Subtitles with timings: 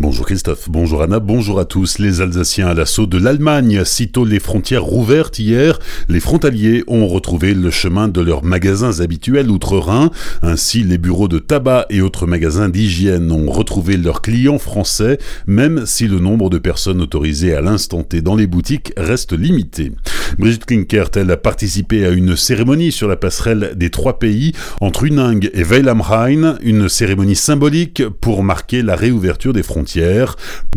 [0.00, 1.98] Bonjour Christophe, bonjour Anna, bonjour à tous.
[1.98, 3.82] Les Alsaciens à l'assaut de l'Allemagne.
[3.84, 9.50] Sitôt les frontières rouvertes hier, les frontaliers ont retrouvé le chemin de leurs magasins habituels
[9.50, 10.12] outre-Rhin.
[10.40, 15.84] Ainsi, les bureaux de tabac et autres magasins d'hygiène ont retrouvé leurs clients français, même
[15.84, 19.90] si le nombre de personnes autorisées à l'instant T dans les boutiques reste limité.
[20.38, 25.04] Brigitte Klinkert, elle a participé à une cérémonie sur la passerelle des trois pays entre
[25.04, 29.87] Unang et Weil am Rhein, une cérémonie symbolique pour marquer la réouverture des frontières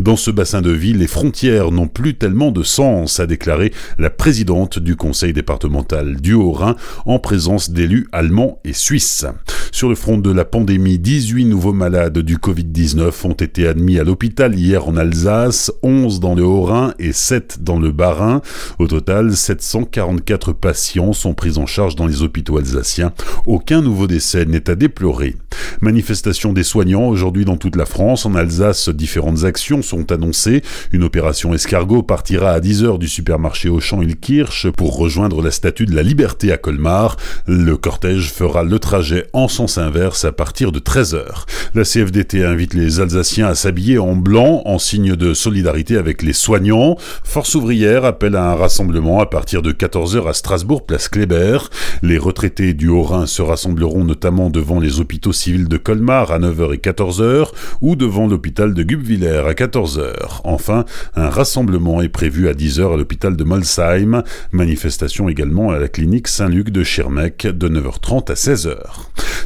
[0.00, 4.10] dans ce bassin de vie, les frontières n'ont plus tellement de sens, a déclaré la
[4.10, 9.26] présidente du conseil départemental du Haut-Rhin en présence d'élus allemands et suisses.
[9.74, 14.04] Sur le front de la pandémie, 18 nouveaux malades du Covid-19 ont été admis à
[14.04, 18.42] l'hôpital hier en Alsace, 11 dans le Haut-Rhin et 7 dans le Bas-Rhin.
[18.78, 23.14] Au total, 744 patients sont pris en charge dans les hôpitaux alsaciens.
[23.46, 25.36] Aucun nouveau décès n'est à déplorer.
[25.80, 28.26] Manifestation des soignants aujourd'hui dans toute la France.
[28.26, 30.62] En Alsace, différentes actions sont annoncées.
[30.92, 36.02] Une opération escargot partira à 10h du supermarché Auchan-Ilkirch pour rejoindre la statue de la
[36.02, 37.16] liberté à Colmar.
[37.46, 41.44] Le cortège fera le trajet en inverse à partir de 13h.
[41.74, 46.32] La CFDT invite les Alsaciens à s'habiller en blanc en signe de solidarité avec les
[46.32, 46.96] soignants.
[47.24, 51.58] Force ouvrière appelle à un rassemblement à partir de 14h à Strasbourg, place Kléber.
[52.02, 56.74] Les retraités du Haut-Rhin se rassembleront notamment devant les hôpitaux civils de Colmar à 9h
[56.74, 57.48] et 14h
[57.80, 60.40] ou devant l'hôpital de Gubwiller à 14h.
[60.44, 65.88] Enfin, un rassemblement est prévu à 10h à l'hôpital de Molsheim, manifestation également à la
[65.88, 68.76] clinique Saint-Luc de Schirmeck de 9h30 à 16h.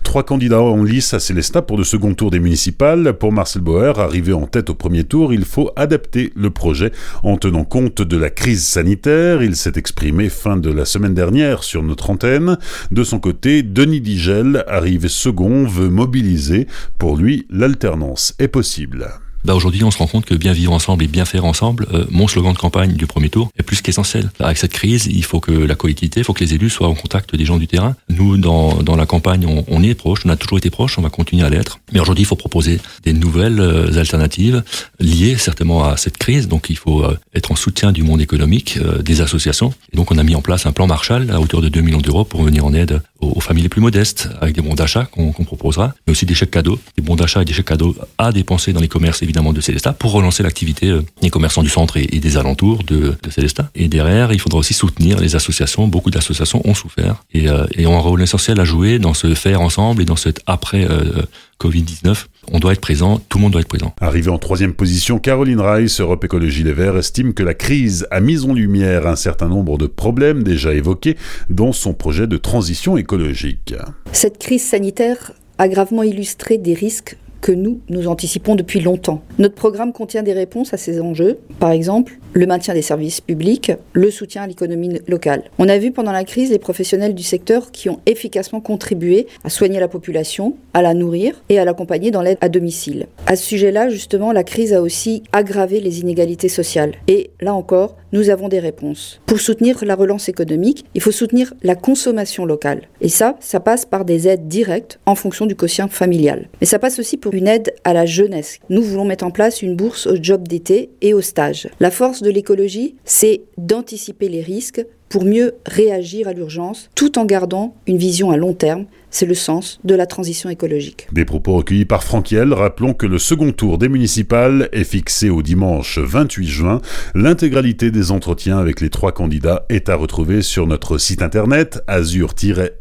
[0.07, 3.15] Trois candidats en lice à Célestat pour le second tour des municipales.
[3.19, 6.93] Pour Marcel Bauer, arrivé en tête au premier tour, il faut adapter le projet
[7.25, 9.43] en tenant compte de la crise sanitaire.
[9.43, 12.57] Il s'est exprimé fin de la semaine dernière sur notre antenne.
[12.93, 16.69] De son côté, Denis Digel, arrivé second, veut mobiliser.
[16.99, 19.09] Pour lui, l'alternance est possible.
[19.47, 22.05] Bah aujourd'hui, on se rend compte que bien vivre ensemble et bien faire ensemble, euh,
[22.11, 24.29] mon slogan de campagne du premier tour est plus qu'essentiel.
[24.41, 26.95] Avec cette crise, il faut que la collectivité, il faut que les élus soient en
[26.95, 27.95] contact des gens du terrain.
[28.09, 31.03] Nous, dans, dans la campagne, on, on est proche, on a toujours été proche, on
[31.03, 31.79] va continuer à l'être.
[31.93, 34.65] Mais aujourd'hui, il faut proposer des nouvelles euh, alternatives
[34.99, 36.49] liées certainement à cette crise.
[36.49, 39.73] Donc, il faut euh, être en soutien du monde économique, des associations.
[39.93, 42.01] Et donc, on a mis en place un plan Marshall à hauteur de 2 millions
[42.01, 43.01] d'euros pour venir en aide
[43.35, 46.51] aux, familles les plus modestes, avec des bons d'achat qu'on proposera, mais aussi des chèques
[46.51, 49.61] cadeaux, des bons d'achat et des chèques cadeaux à dépenser dans les commerces évidemment de
[49.61, 53.71] Célestat pour relancer l'activité euh, des commerçants du centre et, des alentours de, de Célestat.
[53.75, 55.87] Et derrière, il faudra aussi soutenir les associations.
[55.87, 59.35] Beaucoup d'associations ont souffert et, euh, et, ont un rôle essentiel à jouer dans ce
[59.35, 61.23] faire ensemble et dans cet après euh,
[61.61, 63.95] Covid-19 on doit être présent, tout le monde doit être présent.
[64.01, 68.21] Arrivée en troisième position, Caroline Rice, Europe Écologie Les Verts, estime que la crise a
[68.21, 71.17] mis en lumière un certain nombre de problèmes déjà évoqués
[71.51, 73.75] dans son projet de transition écologique.
[74.13, 79.23] Cette crise sanitaire a gravement illustré des risques que nous, nous anticipons depuis longtemps.
[79.39, 83.73] Notre programme contient des réponses à ces enjeux, par exemple le maintien des services publics,
[83.95, 85.45] le soutien à l'économie locale.
[85.59, 89.49] On a vu pendant la crise les professionnels du secteur qui ont efficacement contribué à
[89.49, 93.07] soigner la population, à la nourrir et à l'accompagner dans l'aide à domicile.
[93.27, 96.93] À ce sujet-là, justement, la crise a aussi aggravé les inégalités sociales.
[97.09, 99.21] Et là encore, nous avons des réponses.
[99.25, 102.83] Pour soutenir la relance économique, il faut soutenir la consommation locale.
[103.01, 106.49] Et ça, ça passe par des aides directes en fonction du quotient familial.
[106.61, 108.59] Mais ça passe aussi pour une aide à la jeunesse.
[108.71, 111.69] Nous voulons mettre en place une bourse au job d'été et au stage.
[111.79, 117.25] La force de l'écologie, c'est d'anticiper les risques pour mieux réagir à l'urgence tout en
[117.25, 118.87] gardant une vision à long terme.
[119.11, 121.09] C'est le sens de la transition écologique.
[121.11, 122.53] Des propos recueillis par Franquiel.
[122.53, 126.83] Rappelons que le second tour des municipales est fixé au dimanche 28 juin.
[127.15, 132.77] L'intégralité des entretiens avec les trois candidats est à retrouver sur notre site internet azur-fm.com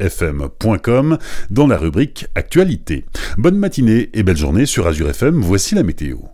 [1.50, 3.06] dans la rubrique Actualité.
[3.38, 5.40] Bonne matinée et belle journée sur Azure FM.
[5.40, 6.26] Voici la météo.